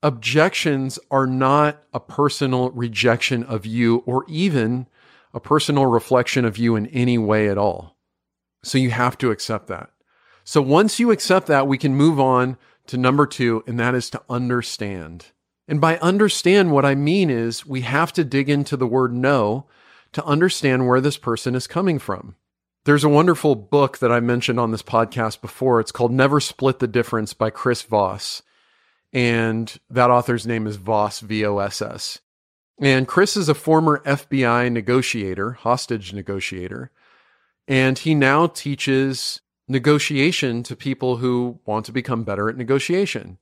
objections 0.01 0.99
are 1.11 1.27
not 1.27 1.83
a 1.93 1.99
personal 1.99 2.71
rejection 2.71 3.43
of 3.43 3.65
you 3.65 3.97
or 4.05 4.25
even 4.27 4.87
a 5.37 5.39
personal 5.39 5.85
reflection 5.85 6.45
of 6.45 6.57
you 6.57 6.75
in 6.75 6.87
any 6.87 7.17
way 7.17 7.47
at 7.47 7.59
all. 7.59 7.95
So 8.63 8.79
you 8.79 8.89
have 8.89 9.17
to 9.19 9.29
accept 9.29 9.67
that. 9.67 9.91
So 10.43 10.63
once 10.63 10.99
you 10.99 11.11
accept 11.11 11.45
that, 11.47 11.67
we 11.67 11.77
can 11.77 11.95
move 11.95 12.19
on 12.19 12.57
to 12.87 12.97
number 12.97 13.27
two, 13.27 13.63
and 13.67 13.79
that 13.79 13.93
is 13.93 14.09
to 14.09 14.21
understand. 14.29 15.27
And 15.67 15.79
by 15.79 15.97
understand, 15.97 16.71
what 16.71 16.85
I 16.85 16.95
mean 16.95 17.29
is 17.29 17.67
we 17.67 17.81
have 17.81 18.11
to 18.13 18.23
dig 18.23 18.49
into 18.49 18.75
the 18.75 18.87
word 18.87 19.13
no 19.13 19.67
to 20.13 20.25
understand 20.25 20.87
where 20.87 21.01
this 21.01 21.17
person 21.17 21.53
is 21.53 21.67
coming 21.67 21.99
from. 21.99 22.35
There's 22.85 23.03
a 23.03 23.09
wonderful 23.09 23.53
book 23.53 23.99
that 23.99 24.11
I 24.11 24.19
mentioned 24.19 24.59
on 24.59 24.71
this 24.71 24.81
podcast 24.81 25.39
before. 25.39 25.79
It's 25.79 25.91
called 25.91 26.11
Never 26.11 26.39
Split 26.39 26.79
the 26.79 26.87
Difference 26.87 27.33
by 27.33 27.51
Chris 27.51 27.83
Voss. 27.83 28.41
And 29.13 29.77
that 29.89 30.09
author's 30.09 30.47
name 30.47 30.65
is 30.65 30.77
Voss, 30.77 31.19
V 31.19 31.45
O 31.45 31.59
S 31.59 31.81
S. 31.81 32.19
And 32.79 33.07
Chris 33.07 33.35
is 33.35 33.49
a 33.49 33.55
former 33.55 34.01
FBI 34.05 34.71
negotiator, 34.71 35.53
hostage 35.53 36.13
negotiator, 36.13 36.91
and 37.67 37.97
he 37.97 38.13
now 38.13 38.47
teaches 38.47 39.41
negotiation 39.67 40.63
to 40.63 40.75
people 40.75 41.17
who 41.17 41.59
want 41.65 41.85
to 41.85 41.91
become 41.91 42.23
better 42.23 42.49
at 42.49 42.55
negotiation. 42.55 43.39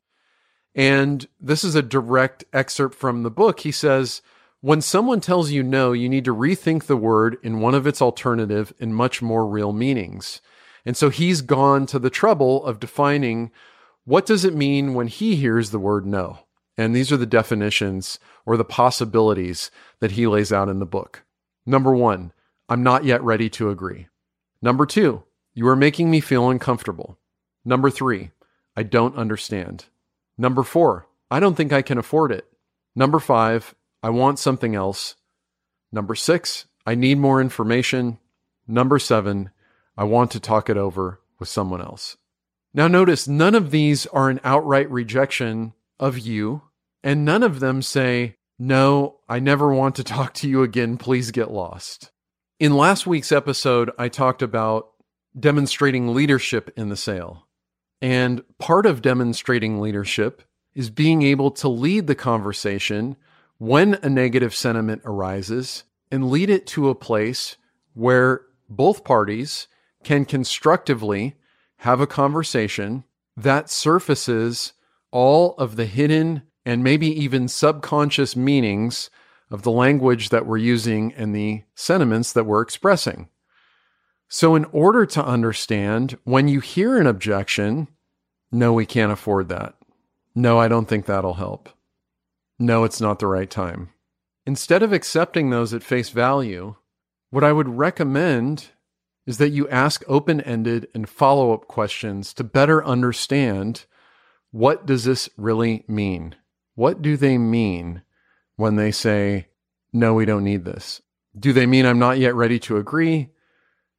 And 0.74 1.28
this 1.40 1.64
is 1.64 1.76
a 1.76 1.82
direct 1.82 2.44
excerpt 2.52 2.96
from 2.96 3.24
the 3.24 3.32
book. 3.32 3.62
He 3.62 3.72
says, 3.72 4.22
when 4.62 4.82
someone 4.82 5.22
tells 5.22 5.52
you 5.52 5.62
no, 5.62 5.92
you 5.92 6.10
need 6.10 6.26
to 6.26 6.36
rethink 6.36 6.86
the 6.86 6.98
word 6.98 7.38
in 7.44 7.60
one 7.60 7.76
of 7.76 7.86
its 7.86 8.02
alternative 8.02 8.74
and 8.80 8.96
much 8.96 9.22
more 9.22 9.46
real 9.46 9.74
meanings. 9.74 10.42
And 10.86 10.98
so 10.98 11.10
he's 11.10 11.42
gone 11.42 11.86
to 11.88 12.00
the 12.00 12.10
trouble 12.10 12.66
of 12.66 12.80
defining 12.80 13.52
what 14.06 14.26
does 14.26 14.46
it 14.46 14.56
mean 14.56 14.94
when 14.94 15.08
he 15.08 15.36
hears 15.36 15.72
the 15.72 15.80
word 15.80 16.06
no? 16.06 16.40
And 16.78 16.96
these 16.96 17.12
are 17.12 17.18
the 17.18 17.26
definitions 17.26 18.20
or 18.46 18.58
the 18.58 18.66
possibilities 18.66 19.72
that 20.00 20.12
he 20.12 20.28
lays 20.28 20.52
out 20.52 20.70
in 20.70 20.80
the 20.80 20.86
book. 20.86 21.24
Number 21.66 21.96
one, 21.96 22.34
I'm 22.68 22.84
not 22.84 23.06
yet 23.06 23.24
ready 23.24 23.50
to 23.52 23.70
agree. 23.70 24.08
Number 24.62 24.86
two, 24.86 25.24
you 25.54 25.68
are 25.68 25.76
making 25.76 26.12
me 26.12 26.20
feel 26.20 26.50
uncomfortable. 26.50 27.18
Number 27.64 27.90
three, 27.90 28.32
I 28.76 28.84
don't 28.84 29.16
understand. 29.16 29.86
Number 30.38 30.64
four, 30.64 31.08
I 31.32 31.40
don't 31.40 31.56
think 31.56 31.72
I 31.72 31.82
can 31.82 31.98
afford 31.98 32.32
it. 32.32 32.46
Number 32.96 33.20
five, 33.20 33.74
I 34.04 34.10
want 34.10 34.40
something 34.40 34.76
else. 34.76 35.16
Number 35.92 36.14
six, 36.14 36.66
I 36.86 36.96
need 36.96 37.18
more 37.18 37.40
information. 37.40 38.20
Number 38.68 39.00
seven, 39.00 39.52
I 39.98 40.04
want 40.04 40.32
to 40.32 40.40
talk 40.40 40.70
it 40.70 40.78
over 40.78 41.22
with 41.40 41.48
someone 41.48 41.82
else. 41.82 42.18
Now, 42.74 42.88
notice 42.88 43.28
none 43.28 43.56
of 43.56 43.72
these 43.72 44.06
are 44.08 44.30
an 44.30 44.42
outright 44.44 44.92
rejection 44.92 45.74
of 46.00 46.20
you, 46.20 46.64
and 47.04 47.26
none 47.26 47.44
of 47.44 47.60
them 47.60 47.82
say, 47.82 48.36
No, 48.58 49.20
I 49.28 49.40
never 49.40 49.74
want 49.74 49.96
to 49.96 50.04
talk 50.06 50.34
to 50.36 50.50
you 50.50 50.64
again. 50.64 50.98
Please 50.98 51.32
get 51.32 51.52
lost. 51.52 52.12
In 52.60 52.78
last 52.78 53.06
week's 53.06 53.32
episode, 53.32 53.92
I 53.98 54.08
talked 54.08 54.42
about 54.42 54.90
demonstrating 55.38 56.14
leadership 56.14 56.72
in 56.78 56.90
the 56.90 56.96
sale. 56.96 57.48
And 58.02 58.44
part 58.60 58.86
of 58.86 59.02
demonstrating 59.02 59.82
leadership 59.82 60.44
is 60.74 60.90
being 60.90 61.22
able 61.22 61.52
to 61.52 61.68
lead 61.68 62.08
the 62.08 62.16
conversation 62.16 63.16
when 63.58 63.96
a 64.04 64.10
negative 64.10 64.54
sentiment 64.54 65.02
arises 65.06 65.84
and 66.12 66.30
lead 66.30 66.50
it 66.50 66.68
to 66.68 66.90
a 66.90 66.96
place 66.96 67.58
where 67.94 68.42
both 68.70 69.04
parties 69.04 69.68
can 70.04 70.26
constructively 70.26 71.36
have 71.78 72.00
a 72.00 72.08
conversation 72.08 73.04
that 73.36 73.70
surfaces 73.70 74.74
all 75.12 75.56
of 75.58 75.76
the 75.76 75.86
hidden 75.86 76.44
and 76.66 76.84
maybe 76.84 77.08
even 77.08 77.48
subconscious 77.48 78.36
meanings 78.36 79.10
of 79.52 79.62
the 79.62 79.72
language 79.72 80.30
that 80.30 80.46
we're 80.46 80.58
using 80.58 81.14
and 81.14 81.36
the 81.36 81.64
sentiments 81.76 82.34
that 82.34 82.46
we're 82.46 82.62
expressing. 82.62 83.30
So, 84.28 84.56
in 84.56 84.66
order 84.66 85.06
to 85.06 85.24
understand, 85.24 86.18
when 86.24 86.48
you 86.48 86.60
hear 86.60 87.00
an 87.00 87.06
objection, 87.06 87.88
no, 88.52 88.74
we 88.74 88.86
can't 88.86 89.12
afford 89.12 89.50
that. 89.50 89.76
No, 90.34 90.60
I 90.60 90.68
don't 90.68 90.88
think 90.88 91.06
that'll 91.06 91.36
help. 91.36 91.70
No, 92.58 92.84
it's 92.84 93.00
not 93.00 93.20
the 93.20 93.28
right 93.28 93.50
time. 93.50 93.90
Instead 94.46 94.82
of 94.82 94.94
accepting 94.94 95.50
those 95.50 95.74
at 95.74 95.84
face 95.84 96.10
value, 96.10 96.76
what 97.30 97.44
I 97.44 97.52
would 97.52 97.68
recommend 97.68 98.70
is 99.26 99.38
that 99.38 99.50
you 99.50 99.68
ask 99.70 100.04
open 100.08 100.42
ended 100.42 100.88
and 100.94 101.10
follow 101.10 101.54
up 101.54 101.68
questions 101.68 102.34
to 102.34 102.44
better 102.44 102.84
understand 102.86 103.86
what 104.56 104.86
does 104.86 105.04
this 105.04 105.28
really 105.36 105.84
mean? 105.86 106.34
What 106.76 107.02
do 107.02 107.18
they 107.18 107.38
mean 107.38 108.04
when 108.56 108.78
they 108.78 108.90
say, 108.90 109.48
no, 109.92 110.14
we 110.14 110.24
don't 110.24 110.46
need 110.46 110.64
this? 110.64 111.02
Do 111.38 111.52
they 111.52 111.66
mean 111.66 111.86
I'm 111.86 112.00
not 112.00 112.20
yet 112.20 112.36
ready 112.36 112.58
to 112.60 112.78
agree? 112.78 113.32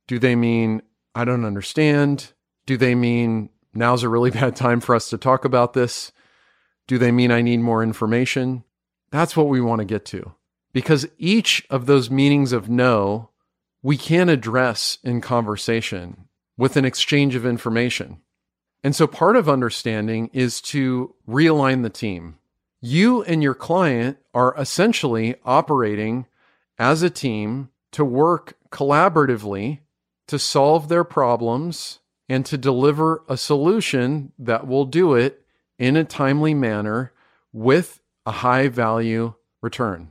Do 0.06 0.18
they 0.18 0.34
mean 0.34 0.80
I 1.14 1.26
don't 1.26 1.44
understand? 1.44 2.32
Do 2.64 2.78
they 2.78 2.94
mean 2.94 3.50
now's 3.75 4.02
a 4.02 4.08
really 4.08 4.30
bad 4.40 4.56
time 4.56 4.80
for 4.80 4.94
us 4.94 5.10
to 5.10 5.18
talk 5.18 5.44
about 5.44 5.75
this? 5.75 6.10
Do 6.86 6.96
they 6.96 7.12
mean 7.12 7.30
I 7.30 7.42
need 7.42 7.60
more 7.60 7.82
information? 7.82 8.64
That's 9.10 9.36
what 9.36 9.48
we 9.48 9.60
want 9.60 9.80
to 9.80 9.84
get 9.84 10.06
to. 10.06 10.36
Because 10.72 11.06
each 11.18 11.66
of 11.68 11.84
those 11.84 12.10
meanings 12.10 12.54
of 12.54 12.70
no, 12.70 13.28
we 13.82 13.98
can 13.98 14.30
address 14.30 14.96
in 15.04 15.20
conversation 15.20 16.28
with 16.56 16.78
an 16.78 16.86
exchange 16.86 17.34
of 17.34 17.44
information. 17.44 18.22
And 18.85 18.95
so 18.95 19.06
part 19.06 19.37
of 19.37 19.49
understanding 19.49 20.30
is 20.33 20.61
to 20.62 21.14
realign 21.28 21.83
the 21.83 21.90
team. 21.90 22.38
You 22.80 23.23
and 23.23 23.42
your 23.42 23.54
client 23.54 24.18
are 24.33 24.54
essentially 24.56 25.35
operating 25.45 26.26
as 26.78 27.02
a 27.02 27.11
team 27.11 27.71
to 27.92 28.04
work 28.04 28.56
collaboratively 28.71 29.80
to 30.28 30.38
solve 30.38 30.88
their 30.88 31.04
problems 31.04 32.00
and 32.28 32.45
to 32.47 32.59
deliver 32.59 33.23
a 33.28 33.37
solution 33.37 34.33
that 34.38 34.66
will 34.66 34.85
do 34.85 35.14
it 35.14 35.42
in 35.78 35.97
a 35.97 36.04
timely 36.04 36.54
manner 36.54 37.12
with 37.52 38.00
a 38.25 38.33
high 38.33 38.68
value 38.68 39.35
return. 39.62 40.11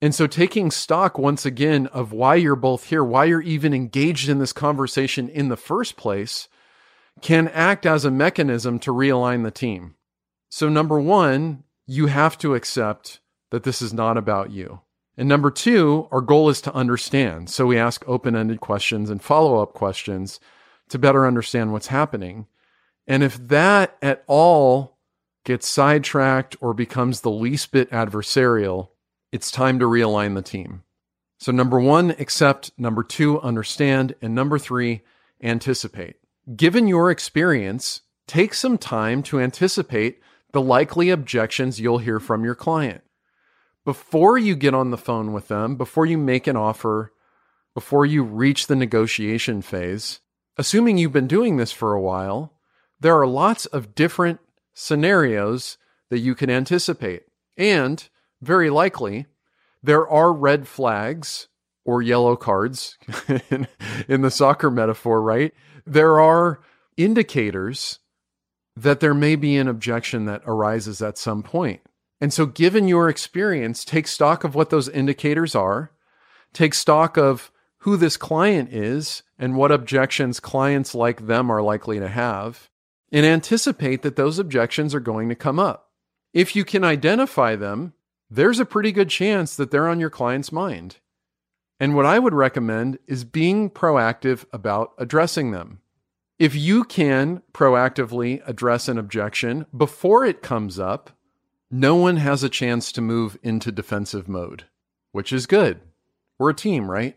And 0.00 0.12
so, 0.14 0.26
taking 0.26 0.72
stock 0.72 1.16
once 1.16 1.46
again 1.46 1.86
of 1.88 2.12
why 2.12 2.34
you're 2.34 2.56
both 2.56 2.86
here, 2.86 3.04
why 3.04 3.26
you're 3.26 3.40
even 3.40 3.72
engaged 3.72 4.28
in 4.28 4.40
this 4.40 4.52
conversation 4.52 5.28
in 5.28 5.48
the 5.48 5.56
first 5.56 5.96
place, 5.96 6.48
can 7.20 7.48
act 7.48 7.86
as 7.86 8.04
a 8.04 8.10
mechanism 8.10 8.78
to 8.80 8.92
realign 8.92 9.44
the 9.44 9.50
team. 9.50 9.94
So, 10.48 10.68
number 10.68 11.00
one, 11.00 11.64
you 11.86 12.06
have 12.06 12.38
to 12.38 12.54
accept 12.54 13.20
that 13.50 13.64
this 13.64 13.82
is 13.82 13.92
not 13.92 14.16
about 14.16 14.50
you. 14.50 14.80
And 15.16 15.28
number 15.28 15.50
two, 15.50 16.08
our 16.10 16.20
goal 16.20 16.48
is 16.48 16.60
to 16.62 16.74
understand. 16.74 17.50
So 17.50 17.66
we 17.66 17.78
ask 17.78 18.02
open 18.08 18.34
ended 18.34 18.60
questions 18.60 19.10
and 19.10 19.22
follow 19.22 19.62
up 19.62 19.74
questions 19.74 20.40
to 20.88 20.98
better 20.98 21.26
understand 21.26 21.72
what's 21.72 21.88
happening. 21.88 22.46
And 23.06 23.22
if 23.22 23.36
that 23.48 23.96
at 24.00 24.24
all 24.26 24.96
gets 25.44 25.68
sidetracked 25.68 26.56
or 26.60 26.72
becomes 26.72 27.20
the 27.20 27.30
least 27.30 27.72
bit 27.72 27.90
adversarial, 27.90 28.88
it's 29.32 29.50
time 29.50 29.78
to 29.80 29.84
realign 29.86 30.34
the 30.34 30.42
team. 30.42 30.82
So, 31.38 31.50
number 31.50 31.80
one, 31.80 32.12
accept. 32.12 32.70
Number 32.78 33.02
two, 33.02 33.40
understand. 33.40 34.14
And 34.22 34.34
number 34.34 34.58
three, 34.58 35.02
anticipate. 35.42 36.16
Given 36.56 36.88
your 36.88 37.10
experience, 37.10 38.00
take 38.26 38.52
some 38.52 38.76
time 38.76 39.22
to 39.24 39.38
anticipate 39.38 40.20
the 40.52 40.60
likely 40.60 41.08
objections 41.08 41.80
you'll 41.80 41.98
hear 41.98 42.18
from 42.18 42.44
your 42.44 42.56
client. 42.56 43.02
Before 43.84 44.36
you 44.36 44.56
get 44.56 44.74
on 44.74 44.90
the 44.90 44.98
phone 44.98 45.32
with 45.32 45.46
them, 45.46 45.76
before 45.76 46.04
you 46.04 46.18
make 46.18 46.48
an 46.48 46.56
offer, 46.56 47.12
before 47.74 48.04
you 48.04 48.24
reach 48.24 48.66
the 48.66 48.74
negotiation 48.74 49.62
phase, 49.62 50.18
assuming 50.56 50.98
you've 50.98 51.12
been 51.12 51.28
doing 51.28 51.58
this 51.58 51.70
for 51.70 51.94
a 51.94 52.00
while, 52.00 52.54
there 52.98 53.16
are 53.18 53.26
lots 53.26 53.66
of 53.66 53.94
different 53.94 54.40
scenarios 54.74 55.78
that 56.10 56.18
you 56.18 56.34
can 56.34 56.50
anticipate. 56.50 57.22
And 57.56 58.08
very 58.40 58.68
likely, 58.68 59.26
there 59.80 60.08
are 60.08 60.32
red 60.32 60.66
flags 60.66 61.46
or 61.84 62.02
yellow 62.02 62.36
cards 62.36 62.96
in, 63.50 63.66
in 64.08 64.22
the 64.22 64.30
soccer 64.30 64.70
metaphor, 64.70 65.20
right? 65.20 65.52
There 65.86 66.20
are 66.20 66.60
indicators 66.96 67.98
that 68.76 69.00
there 69.00 69.14
may 69.14 69.36
be 69.36 69.56
an 69.56 69.68
objection 69.68 70.24
that 70.26 70.42
arises 70.46 71.02
at 71.02 71.18
some 71.18 71.42
point. 71.42 71.80
And 72.20 72.32
so, 72.32 72.46
given 72.46 72.86
your 72.86 73.08
experience, 73.08 73.84
take 73.84 74.06
stock 74.06 74.44
of 74.44 74.54
what 74.54 74.70
those 74.70 74.88
indicators 74.88 75.54
are, 75.54 75.90
take 76.52 76.72
stock 76.72 77.16
of 77.18 77.50
who 77.78 77.96
this 77.96 78.16
client 78.16 78.72
is 78.72 79.24
and 79.38 79.56
what 79.56 79.72
objections 79.72 80.38
clients 80.38 80.94
like 80.94 81.26
them 81.26 81.50
are 81.50 81.62
likely 81.62 81.98
to 81.98 82.08
have, 82.08 82.70
and 83.10 83.26
anticipate 83.26 84.02
that 84.02 84.14
those 84.14 84.38
objections 84.38 84.94
are 84.94 85.00
going 85.00 85.28
to 85.28 85.34
come 85.34 85.58
up. 85.58 85.90
If 86.32 86.54
you 86.54 86.64
can 86.64 86.84
identify 86.84 87.56
them, 87.56 87.92
there's 88.30 88.60
a 88.60 88.64
pretty 88.64 88.92
good 88.92 89.10
chance 89.10 89.56
that 89.56 89.70
they're 89.70 89.88
on 89.88 90.00
your 90.00 90.08
client's 90.08 90.52
mind. 90.52 90.98
And 91.82 91.96
what 91.96 92.06
I 92.06 92.20
would 92.20 92.32
recommend 92.32 93.00
is 93.08 93.24
being 93.24 93.68
proactive 93.68 94.44
about 94.52 94.92
addressing 94.98 95.50
them. 95.50 95.80
If 96.38 96.54
you 96.54 96.84
can 96.84 97.42
proactively 97.52 98.40
address 98.46 98.86
an 98.86 98.98
objection 98.98 99.66
before 99.76 100.24
it 100.24 100.42
comes 100.42 100.78
up, 100.78 101.10
no 101.72 101.96
one 101.96 102.18
has 102.18 102.44
a 102.44 102.48
chance 102.48 102.92
to 102.92 103.00
move 103.00 103.36
into 103.42 103.72
defensive 103.72 104.28
mode, 104.28 104.66
which 105.10 105.32
is 105.32 105.46
good. 105.46 105.80
We're 106.38 106.50
a 106.50 106.54
team, 106.54 106.88
right? 106.88 107.16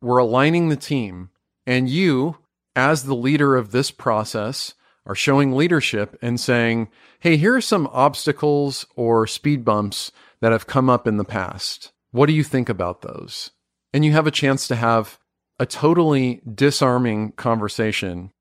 We're 0.00 0.18
aligning 0.18 0.68
the 0.68 0.76
team. 0.76 1.30
And 1.66 1.88
you, 1.88 2.36
as 2.76 3.02
the 3.02 3.16
leader 3.16 3.56
of 3.56 3.72
this 3.72 3.90
process, 3.90 4.74
are 5.04 5.16
showing 5.16 5.50
leadership 5.56 6.16
and 6.22 6.38
saying, 6.38 6.90
hey, 7.18 7.36
here 7.36 7.56
are 7.56 7.60
some 7.60 7.88
obstacles 7.92 8.86
or 8.94 9.26
speed 9.26 9.64
bumps 9.64 10.12
that 10.38 10.52
have 10.52 10.68
come 10.68 10.88
up 10.88 11.08
in 11.08 11.16
the 11.16 11.24
past. 11.24 11.90
What 12.12 12.26
do 12.26 12.32
you 12.32 12.44
think 12.44 12.68
about 12.68 13.02
those? 13.02 13.50
And 13.92 14.04
you 14.04 14.12
have 14.12 14.26
a 14.26 14.32
chance 14.32 14.68
to 14.68 14.76
have 14.76 15.18
a 15.58 15.66
totally 15.66 16.40
disarming 16.52 17.32
conversation 17.32 18.32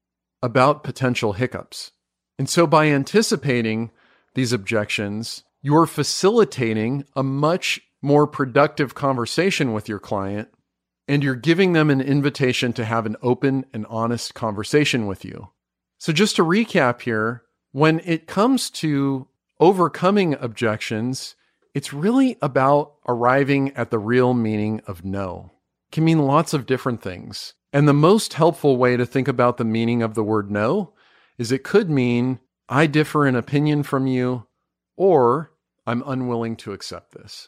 about 0.41 0.84
potential 0.84 1.34
hiccups. 1.34 1.91
And 2.38 2.50
so 2.50 2.65
by 2.65 2.88
anticipating 2.88 3.91
these 4.36 4.53
objections, 4.53 5.44
you're 5.62 5.86
facilitating 5.86 7.06
a 7.15 7.24
much 7.24 7.82
more 8.01 8.25
productive 8.25 8.96
conversation 8.96 9.74
with 9.74 9.89
your 9.89 10.00
client 10.00 10.50
and 11.10 11.24
you're 11.24 11.36
giving 11.36 11.74
them 11.74 11.89
an 11.89 12.00
invitation 12.00 12.72
to 12.74 12.86
have 12.86 13.06
an 13.06 13.18
open 13.22 13.65
and 13.74 13.86
honest 13.88 14.36
conversation 14.36 15.08
with 15.08 15.25
you. 15.25 15.50
So, 15.98 16.13
just 16.13 16.36
to 16.38 16.44
recap 16.44 17.01
here, 17.01 17.44
when 17.72 18.00
it 18.06 18.27
comes 18.27 18.70
to 18.72 19.27
overcoming 19.60 20.36
objections, 20.36 21.36
it's 21.73 21.93
really 21.93 22.38
about 22.41 22.93
arriving 23.08 23.71
at 23.75 23.91
the 23.91 23.99
real 23.99 24.34
meaning 24.34 24.82
of 24.88 25.05
no. 25.05 25.51
It 25.89 25.95
can 25.95 26.03
mean 26.03 26.19
lots 26.19 26.53
of 26.53 26.65
different 26.65 27.01
things. 27.01 27.53
And 27.71 27.88
the 27.88 27.93
most 27.93 28.34
helpful 28.34 28.77
way 28.77 28.97
to 28.97 29.05
think 29.05 29.27
about 29.27 29.58
the 29.58 29.65
meaning 29.65 30.01
of 30.01 30.15
the 30.15 30.23
word 30.23 30.49
no 30.49 30.93
is 31.38 31.51
it 31.51 31.63
could 31.63 31.89
mean 31.89 32.39
I 32.67 32.88
differ 32.88 33.25
in 33.27 33.36
opinion 33.36 33.84
from 33.84 34.08
you, 34.08 34.47
or 34.97 35.51
I'm 35.88 36.03
unwilling 36.05 36.55
to 36.58 36.73
accept 36.73 37.13
this. 37.13 37.47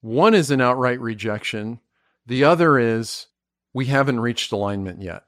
One 0.00 0.34
is 0.34 0.50
an 0.50 0.60
outright 0.60 1.00
rejection, 1.00 1.80
the 2.26 2.44
other 2.44 2.78
is 2.78 3.26
we 3.72 3.86
haven't 3.86 4.20
reached 4.20 4.52
alignment 4.52 5.02
yet. 5.02 5.24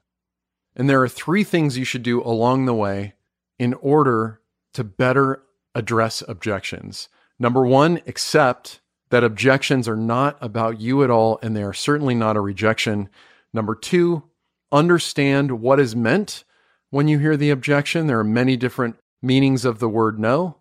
And 0.75 0.89
there 0.89 1.01
are 1.01 1.09
three 1.09 1.43
things 1.43 1.77
you 1.77 1.85
should 1.85 2.03
do 2.03 2.21
along 2.21 2.65
the 2.65 2.73
way 2.73 3.13
in 3.59 3.73
order 3.75 4.41
to 4.73 4.83
better 4.83 5.43
address 5.75 6.23
objections. 6.27 7.09
Number 7.43 7.65
one, 7.65 7.99
accept 8.07 8.79
that 9.09 9.25
objections 9.25 9.89
are 9.89 9.97
not 9.97 10.37
about 10.39 10.79
you 10.79 11.03
at 11.03 11.09
all, 11.09 11.39
and 11.43 11.53
they 11.53 11.63
are 11.63 11.73
certainly 11.73 12.15
not 12.15 12.37
a 12.37 12.39
rejection. 12.39 13.09
Number 13.51 13.75
two, 13.75 14.23
understand 14.71 15.59
what 15.59 15.77
is 15.77 15.93
meant 15.93 16.45
when 16.89 17.09
you 17.09 17.19
hear 17.19 17.35
the 17.35 17.49
objection. 17.49 18.07
There 18.07 18.19
are 18.19 18.23
many 18.23 18.55
different 18.55 18.95
meanings 19.21 19.65
of 19.65 19.79
the 19.79 19.89
word 19.89 20.17
no. 20.17 20.59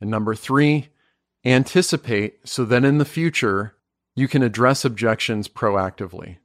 And 0.00 0.10
number 0.10 0.34
three, 0.34 0.88
anticipate 1.44 2.40
so 2.48 2.64
that 2.64 2.84
in 2.84 2.98
the 2.98 3.04
future 3.04 3.76
you 4.16 4.26
can 4.26 4.42
address 4.42 4.84
objections 4.84 5.46
proactively. 5.46 6.38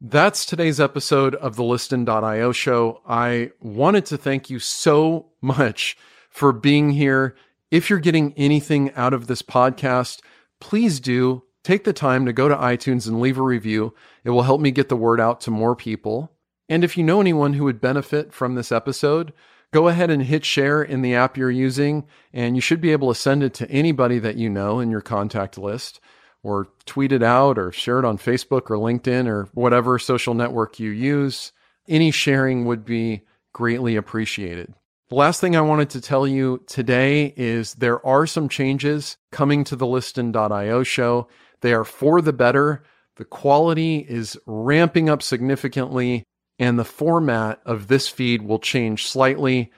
That's 0.00 0.44
today's 0.44 0.80
episode 0.80 1.36
of 1.36 1.54
the 1.54 1.62
Liston.io 1.62 2.50
show. 2.50 3.02
I 3.06 3.52
wanted 3.60 4.04
to 4.06 4.18
thank 4.18 4.50
you 4.50 4.58
so 4.58 5.26
much 5.40 5.96
for 6.28 6.50
being 6.50 6.90
here. 6.90 7.36
If 7.70 7.90
you're 7.90 7.98
getting 7.98 8.32
anything 8.36 8.92
out 8.94 9.12
of 9.12 9.26
this 9.26 9.42
podcast, 9.42 10.20
please 10.60 11.00
do 11.00 11.42
take 11.64 11.82
the 11.82 11.92
time 11.92 12.24
to 12.24 12.32
go 12.32 12.48
to 12.48 12.54
iTunes 12.54 13.08
and 13.08 13.20
leave 13.20 13.38
a 13.38 13.42
review. 13.42 13.92
It 14.22 14.30
will 14.30 14.42
help 14.42 14.60
me 14.60 14.70
get 14.70 14.88
the 14.88 14.96
word 14.96 15.20
out 15.20 15.40
to 15.42 15.50
more 15.50 15.74
people. 15.74 16.30
And 16.68 16.84
if 16.84 16.96
you 16.96 17.02
know 17.02 17.20
anyone 17.20 17.54
who 17.54 17.64
would 17.64 17.80
benefit 17.80 18.32
from 18.32 18.54
this 18.54 18.70
episode, 18.70 19.32
go 19.72 19.88
ahead 19.88 20.10
and 20.10 20.22
hit 20.22 20.44
share 20.44 20.80
in 20.80 21.02
the 21.02 21.16
app 21.16 21.36
you're 21.36 21.50
using, 21.50 22.06
and 22.32 22.54
you 22.54 22.60
should 22.60 22.80
be 22.80 22.92
able 22.92 23.12
to 23.12 23.18
send 23.18 23.42
it 23.42 23.52
to 23.54 23.70
anybody 23.70 24.20
that 24.20 24.36
you 24.36 24.48
know 24.48 24.78
in 24.78 24.92
your 24.92 25.00
contact 25.00 25.58
list, 25.58 25.98
or 26.44 26.68
tweet 26.84 27.10
it 27.10 27.22
out, 27.24 27.58
or 27.58 27.72
share 27.72 27.98
it 27.98 28.04
on 28.04 28.16
Facebook 28.16 28.70
or 28.70 28.76
LinkedIn 28.76 29.26
or 29.26 29.48
whatever 29.54 29.98
social 29.98 30.34
network 30.34 30.78
you 30.78 30.90
use. 30.90 31.50
Any 31.88 32.12
sharing 32.12 32.64
would 32.66 32.84
be 32.84 33.22
greatly 33.52 33.96
appreciated. 33.96 34.72
The 35.08 35.14
last 35.14 35.40
thing 35.40 35.54
I 35.54 35.60
wanted 35.60 35.90
to 35.90 36.00
tell 36.00 36.26
you 36.26 36.64
today 36.66 37.32
is 37.36 37.74
there 37.74 38.04
are 38.04 38.26
some 38.26 38.48
changes 38.48 39.16
coming 39.30 39.62
to 39.64 39.76
the 39.76 39.86
Liston.io 39.86 40.82
show. 40.82 41.28
They 41.60 41.72
are 41.72 41.84
for 41.84 42.20
the 42.20 42.32
better. 42.32 42.82
The 43.16 43.24
quality 43.24 43.98
is 44.08 44.36
ramping 44.46 45.08
up 45.08 45.22
significantly 45.22 46.24
and 46.58 46.78
the 46.78 46.84
format 46.84 47.60
of 47.64 47.88
this 47.88 48.08
feed 48.08 48.42
will 48.42 48.58
change 48.58 49.06
slightly. 49.06 49.70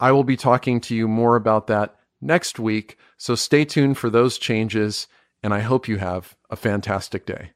I 0.00 0.12
will 0.12 0.24
be 0.24 0.36
talking 0.36 0.80
to 0.82 0.94
you 0.94 1.06
more 1.06 1.36
about 1.36 1.66
that 1.66 1.96
next 2.20 2.58
week, 2.58 2.96
so 3.18 3.34
stay 3.34 3.64
tuned 3.64 3.98
for 3.98 4.10
those 4.10 4.38
changes, 4.38 5.06
and 5.42 5.52
I 5.52 5.60
hope 5.60 5.88
you 5.88 5.98
have 5.98 6.36
a 6.50 6.56
fantastic 6.56 7.26
day. 7.26 7.50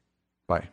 Bye. 0.47 0.69